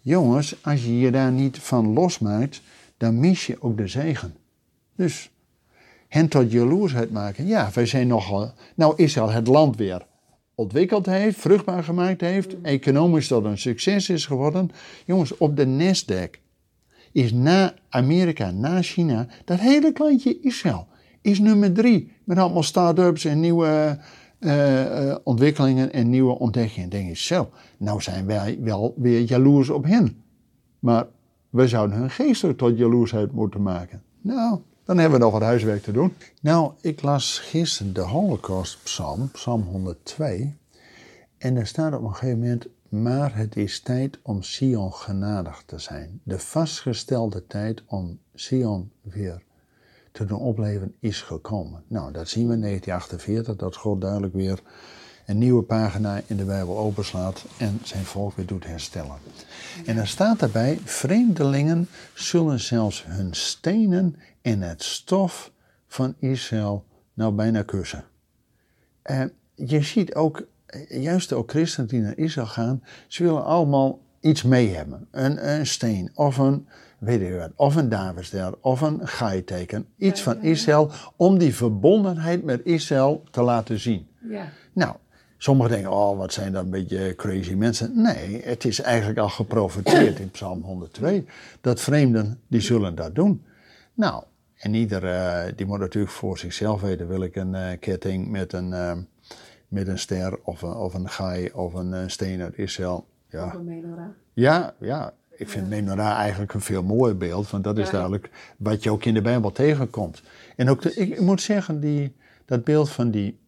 jongens, 0.00 0.64
als 0.64 0.84
je 0.84 0.98
je 0.98 1.10
daar 1.10 1.32
niet 1.32 1.58
van 1.58 1.92
losmaakt, 1.92 2.62
dan 2.96 3.20
mis 3.20 3.46
je 3.46 3.56
ook 3.62 3.76
de 3.76 3.86
zegen. 3.86 4.34
Dus 4.96 5.30
hen 6.08 6.28
tot 6.28 6.52
jaloersheid 6.52 7.10
maken. 7.10 7.46
Ja, 7.46 7.70
wij 7.74 7.86
zijn 7.86 8.06
nogal. 8.06 8.52
Nou, 8.74 8.94
Israël 8.96 9.30
het 9.30 9.46
land 9.46 9.76
weer 9.76 10.06
ontwikkeld 10.54 11.06
heeft, 11.06 11.40
vruchtbaar 11.40 11.84
gemaakt 11.84 12.20
heeft, 12.20 12.60
economisch 12.62 13.28
tot 13.28 13.44
een 13.44 13.58
succes 13.58 14.08
is 14.08 14.26
geworden. 14.26 14.70
Jongens, 15.06 15.36
op 15.36 15.56
de 15.56 15.66
Nasdaq 15.66 16.40
is 17.12 17.32
na 17.32 17.74
Amerika, 17.88 18.50
na 18.50 18.82
China, 18.82 19.26
dat 19.44 19.58
hele 19.60 19.92
klantje 19.92 20.40
Israël 20.40 20.86
is 21.20 21.38
nummer 21.38 21.72
drie. 21.72 22.12
Met 22.24 22.38
allemaal 22.38 22.62
start-ups 22.62 23.24
en 23.24 23.40
nieuwe 23.40 23.98
uh, 24.40 25.06
uh, 25.06 25.16
ontwikkelingen 25.24 25.92
en 25.92 26.10
nieuwe 26.10 26.38
ontdekkingen. 26.38 26.88
Denk 26.88 27.08
je 27.08 27.16
zo, 27.16 27.50
nou 27.76 28.02
zijn 28.02 28.26
wij 28.26 28.58
wel 28.60 28.94
weer 28.96 29.20
jaloers 29.20 29.70
op 29.70 29.84
hen. 29.84 30.22
Maar 30.78 31.06
we 31.50 31.68
zouden 31.68 31.96
hun 31.96 32.10
geestelijk 32.10 32.58
tot 32.58 32.78
jaloersheid 32.78 33.32
moeten 33.32 33.62
maken. 33.62 34.02
Nou, 34.20 34.58
dan 34.84 34.98
hebben 34.98 35.18
we 35.18 35.24
nog 35.24 35.32
wat 35.32 35.42
huiswerk 35.42 35.82
te 35.82 35.92
doen. 35.92 36.14
Nou, 36.40 36.72
ik 36.80 37.02
las 37.02 37.38
gisteren 37.38 37.92
de 37.92 38.00
Holocaust-psalm, 38.00 39.30
psalm 39.30 39.62
102. 39.62 40.56
En 41.38 41.54
daar 41.54 41.66
staat 41.66 41.94
op 41.94 42.02
een 42.02 42.14
gegeven 42.14 42.38
moment, 42.38 42.66
maar 42.88 43.36
het 43.36 43.56
is 43.56 43.80
tijd 43.80 44.18
om 44.22 44.42
Sion 44.42 44.92
genadig 44.92 45.62
te 45.66 45.78
zijn. 45.78 46.20
De 46.22 46.38
vastgestelde 46.38 47.46
tijd 47.46 47.82
om 47.86 48.18
Sion 48.34 48.90
weer 49.02 49.42
te 50.12 50.24
doen 50.24 50.38
opleven 50.38 50.94
is 50.98 51.22
gekomen. 51.22 51.82
Nou, 51.86 52.12
dat 52.12 52.28
zien 52.28 52.48
we 52.48 52.54
in 52.54 52.60
1948, 52.60 53.56
dat 53.56 53.76
God 53.76 54.00
duidelijk 54.00 54.34
weer 54.34 54.60
een 55.26 55.38
nieuwe 55.38 55.62
pagina 55.62 56.20
in 56.26 56.36
de 56.36 56.44
Bijbel 56.44 56.78
openslaat 56.78 57.44
en 57.58 57.80
zijn 57.82 58.04
volk 58.04 58.36
weer 58.36 58.46
doet 58.46 58.66
herstellen. 58.66 59.16
En 59.86 59.96
dan 59.96 60.06
staat 60.06 60.38
daarbij, 60.38 60.78
vreemdelingen 60.84 61.88
zullen 62.14 62.60
zelfs 62.60 63.04
hun 63.06 63.34
stenen 63.34 64.16
en 64.44 64.60
het 64.60 64.82
stof 64.82 65.52
van 65.86 66.14
Israël 66.18 66.84
nou 67.14 67.32
bijna 67.32 67.62
kussen. 67.62 68.04
En 69.02 69.32
je 69.54 69.82
ziet 69.82 70.14
ook, 70.14 70.46
juist 70.88 71.32
ook 71.32 71.50
christenen 71.50 71.88
die 71.88 72.00
naar 72.00 72.18
Israël 72.18 72.46
gaan, 72.46 72.82
ze 73.08 73.22
willen 73.22 73.44
allemaal 73.44 74.00
iets 74.20 74.42
mee 74.42 74.74
hebben. 74.74 75.08
Een, 75.10 75.50
een 75.50 75.66
steen 75.66 76.10
of 76.14 76.36
een, 76.36 76.68
weet 76.98 77.38
wat, 77.38 77.50
of 77.56 77.76
een 77.76 77.88
Davidster 77.88 78.54
of 78.60 78.80
een 78.80 79.08
gaaiteken. 79.08 79.86
Iets 79.96 80.22
van 80.22 80.42
Israël 80.42 80.90
om 81.16 81.38
die 81.38 81.54
verbondenheid 81.54 82.44
met 82.44 82.64
Israël 82.64 83.22
te 83.30 83.42
laten 83.42 83.80
zien. 83.80 84.06
Ja. 84.28 84.48
Nou, 84.72 84.94
Sommigen 85.38 85.72
denken, 85.72 85.92
oh, 85.92 86.18
wat 86.18 86.32
zijn 86.32 86.52
dat 86.52 86.64
een 86.64 86.70
beetje 86.70 87.14
crazy 87.16 87.54
mensen. 87.54 88.02
Nee, 88.02 88.42
het 88.44 88.64
is 88.64 88.80
eigenlijk 88.80 89.18
al 89.18 89.28
geprofiteerd 89.28 90.18
in 90.18 90.30
Psalm 90.30 90.62
102. 90.62 91.26
Dat 91.60 91.80
vreemden, 91.80 92.40
die 92.46 92.60
zullen 92.60 92.94
dat 92.94 93.14
doen. 93.14 93.44
Nou, 93.94 94.24
en 94.58 94.74
ieder, 94.74 95.04
uh, 95.04 95.52
die 95.56 95.66
moet 95.66 95.78
natuurlijk 95.78 96.12
voor 96.12 96.38
zichzelf 96.38 96.80
weten. 96.80 97.08
Wil 97.08 97.22
ik 97.22 97.36
een 97.36 97.54
uh, 97.54 97.68
ketting 97.80 98.30
met 98.30 98.52
een, 98.52 98.70
uh, 98.70 98.92
met 99.68 99.88
een 99.88 99.98
ster 99.98 100.38
of 100.42 100.62
een, 100.62 100.74
of 100.74 100.94
een 100.94 101.08
gaai 101.08 101.50
of 101.52 101.74
een 101.74 102.10
steen 102.10 102.40
uit 102.40 102.58
Israël. 102.58 103.06
Ja. 103.28 103.46
Of 103.46 103.54
een 103.54 103.64
menorah. 103.64 104.08
Ja, 104.32 104.74
ja. 104.80 105.12
Ik 105.36 105.48
vind 105.48 105.64
ja. 105.64 105.76
menorah 105.76 106.18
eigenlijk 106.18 106.54
een 106.54 106.60
veel 106.60 106.82
mooier 106.82 107.16
beeld. 107.16 107.50
Want 107.50 107.64
dat 107.64 107.78
is 107.78 107.86
ja. 107.86 107.92
duidelijk 107.92 108.30
wat 108.56 108.82
je 108.82 108.90
ook 108.90 109.04
in 109.04 109.14
de 109.14 109.22
Bijbel 109.22 109.52
tegenkomt. 109.52 110.22
En 110.56 110.68
ook, 110.68 110.82
de, 110.82 110.94
ik, 110.94 111.20
moet 111.20 111.40
zeggen, 111.40 111.80
die 111.80 112.14
dat 112.44 112.64
beeld 112.64 112.90
van 112.90 113.10
die 113.10 113.38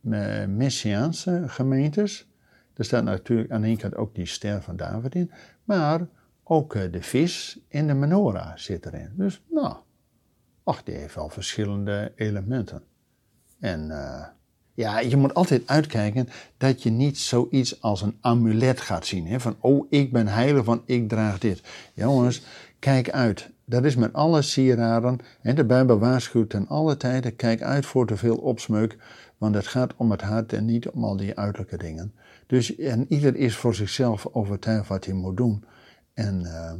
Messiaanse 0.49 1.42
gemeentes, 1.47 2.27
er 2.75 2.85
staat 2.85 3.05
natuurlijk 3.05 3.51
aan 3.51 3.61
de 3.61 3.66
ene 3.66 3.77
kant 3.77 3.97
ook 3.97 4.14
die 4.14 4.27
ster 4.27 4.62
van 4.62 4.77
David 4.77 5.14
in, 5.14 5.31
maar 5.64 6.07
ook 6.42 6.73
de 6.73 7.03
vis 7.03 7.59
en 7.69 7.87
de 7.87 7.95
menorah 7.95 8.57
zit 8.57 8.87
erin. 8.87 9.11
Dus 9.14 9.42
nou, 9.51 9.77
ach, 10.66 10.83
die 10.83 10.94
heeft 10.94 11.14
wel 11.14 11.29
verschillende 11.29 12.12
elementen. 12.16 12.83
En 13.61 13.88
uh, 13.90 14.26
ja, 14.74 14.98
je 14.98 15.16
moet 15.16 15.35
altijd 15.35 15.62
uitkijken 15.66 16.29
dat 16.57 16.83
je 16.83 16.90
niet 16.90 17.18
zoiets 17.18 17.83
als 17.83 18.02
een 18.02 18.16
amulet 18.20 18.81
gaat 18.81 19.07
zien. 19.07 19.26
Hè? 19.26 19.40
Van, 19.40 19.57
oh, 19.61 19.87
ik 19.90 20.12
ben 20.12 20.26
heilig, 20.26 20.64
want 20.64 20.83
ik 20.85 21.09
draag 21.09 21.38
dit. 21.38 21.62
Jongens, 21.94 22.42
kijk 22.79 23.11
uit. 23.11 23.50
Dat 23.64 23.85
is 23.85 23.96
met 23.96 24.12
alle 24.12 24.42
sieraden. 24.42 25.18
En 25.42 25.55
de 25.55 25.64
Bijbel 25.64 25.98
waarschuwt 25.98 26.50
ten 26.50 26.68
alle 26.68 26.96
tijden, 26.96 27.37
kijk 27.37 27.62
uit 27.62 27.87
voor 27.87 28.07
te 28.07 28.16
veel 28.16 28.37
opsmeuk, 28.37 28.96
want 29.38 29.55
het 29.55 29.66
gaat 29.66 29.94
om 29.96 30.11
het 30.11 30.20
hart 30.20 30.52
en 30.52 30.64
niet 30.64 30.88
om 30.88 31.05
al 31.05 31.16
die 31.16 31.38
uiterlijke 31.38 31.76
dingen. 31.76 32.14
Dus, 32.46 32.76
en 32.76 33.07
ieder 33.09 33.37
is 33.37 33.57
voor 33.57 33.74
zichzelf 33.74 34.26
overtuigd 34.33 34.88
wat 34.88 35.05
hij 35.05 35.14
moet 35.14 35.37
doen. 35.37 35.64
En 36.14 36.40
uh, 36.42 36.72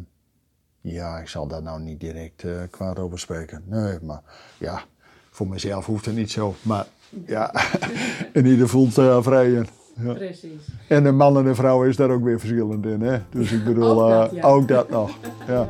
ja, 0.92 1.18
ik 1.18 1.29
zal 1.29 1.46
daar 1.46 1.62
nou 1.62 1.81
niet 1.81 2.01
direct 2.01 2.42
uh, 2.42 2.53
kwaad 2.70 2.99
over 2.99 3.18
spreken. 3.18 3.62
Nee, 3.64 3.99
maar 4.03 4.22
ja, 4.59 4.83
voor 5.31 5.49
mezelf 5.49 5.87
hoeft 5.87 6.05
het 6.05 6.14
niet 6.14 6.31
zo. 6.31 6.55
Maar 6.62 6.87
ja, 7.27 7.55
en 8.33 8.46
ieder 8.46 8.68
voelt 8.68 8.99
uh, 8.99 9.22
vrij 9.22 9.53
in. 9.53 9.66
Ja. 10.01 10.12
Precies. 10.12 10.68
En 10.88 11.05
een 11.05 11.16
man 11.16 11.38
en 11.38 11.46
een 11.46 11.55
vrouw 11.55 11.85
is 11.85 11.96
daar 11.96 12.11
ook 12.11 12.25
weer 12.25 12.38
verschillend 12.38 12.87
in. 12.87 13.01
Hè? 13.01 13.18
Dus 13.31 13.53
ik 13.53 13.64
bedoel, 13.64 14.03
Ook 14.03 14.11
dat, 14.11 14.31
ja. 14.31 14.42
ook 14.42 14.68
dat 14.68 14.90
nog. 14.90 15.11
Ja. 15.46 15.68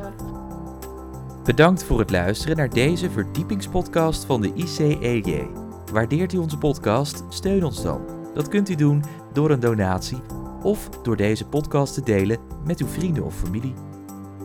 Bedankt 1.43 1.83
voor 1.83 1.99
het 1.99 2.11
luisteren 2.11 2.57
naar 2.57 2.69
deze 2.69 3.09
verdiepingspodcast 3.09 4.25
van 4.25 4.41
de 4.41 4.53
ICEJ. 4.53 5.47
Waardeert 5.91 6.33
u 6.33 6.37
onze 6.37 6.57
podcast? 6.57 7.23
Steun 7.29 7.63
ons 7.63 7.83
dan. 7.83 8.01
Dat 8.33 8.47
kunt 8.47 8.69
u 8.69 8.75
doen 8.75 9.03
door 9.33 9.51
een 9.51 9.59
donatie 9.59 10.21
of 10.63 10.89
door 10.89 11.15
deze 11.15 11.45
podcast 11.45 11.93
te 11.93 12.03
delen 12.03 12.37
met 12.65 12.79
uw 12.79 12.87
vrienden 12.87 13.23
of 13.23 13.35
familie. 13.35 13.73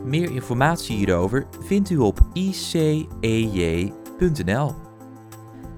Meer 0.04 0.30
informatie 0.30 0.96
hierover 0.96 1.46
vindt 1.60 1.90
u 1.90 1.96
op 1.96 2.18
icej.nl. 2.32 3.54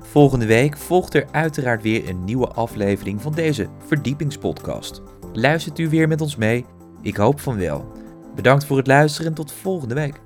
Volgende 0.01 0.47
week 0.47 0.77
volgt 0.77 1.15
er 1.15 1.27
uiteraard 1.31 1.83
weer 1.83 2.09
een 2.09 2.25
nieuwe 2.25 2.49
aflevering 2.49 3.23
van 3.23 3.33
deze 3.33 3.69
verdiepingspodcast. 3.87 5.03
Luistert 5.33 5.79
u 5.79 5.89
weer 5.89 6.09
met 6.09 6.21
ons 6.21 6.37
mee? 6.37 6.65
Ik 7.03 7.17
hoop 7.17 7.41
van 7.41 7.57
wel. 7.57 7.93
Bedankt 8.35 8.65
voor 8.65 8.77
het 8.77 8.87
luisteren 8.87 9.29
en 9.29 9.35
tot 9.35 9.53
volgende 9.53 9.95
week. 9.95 10.24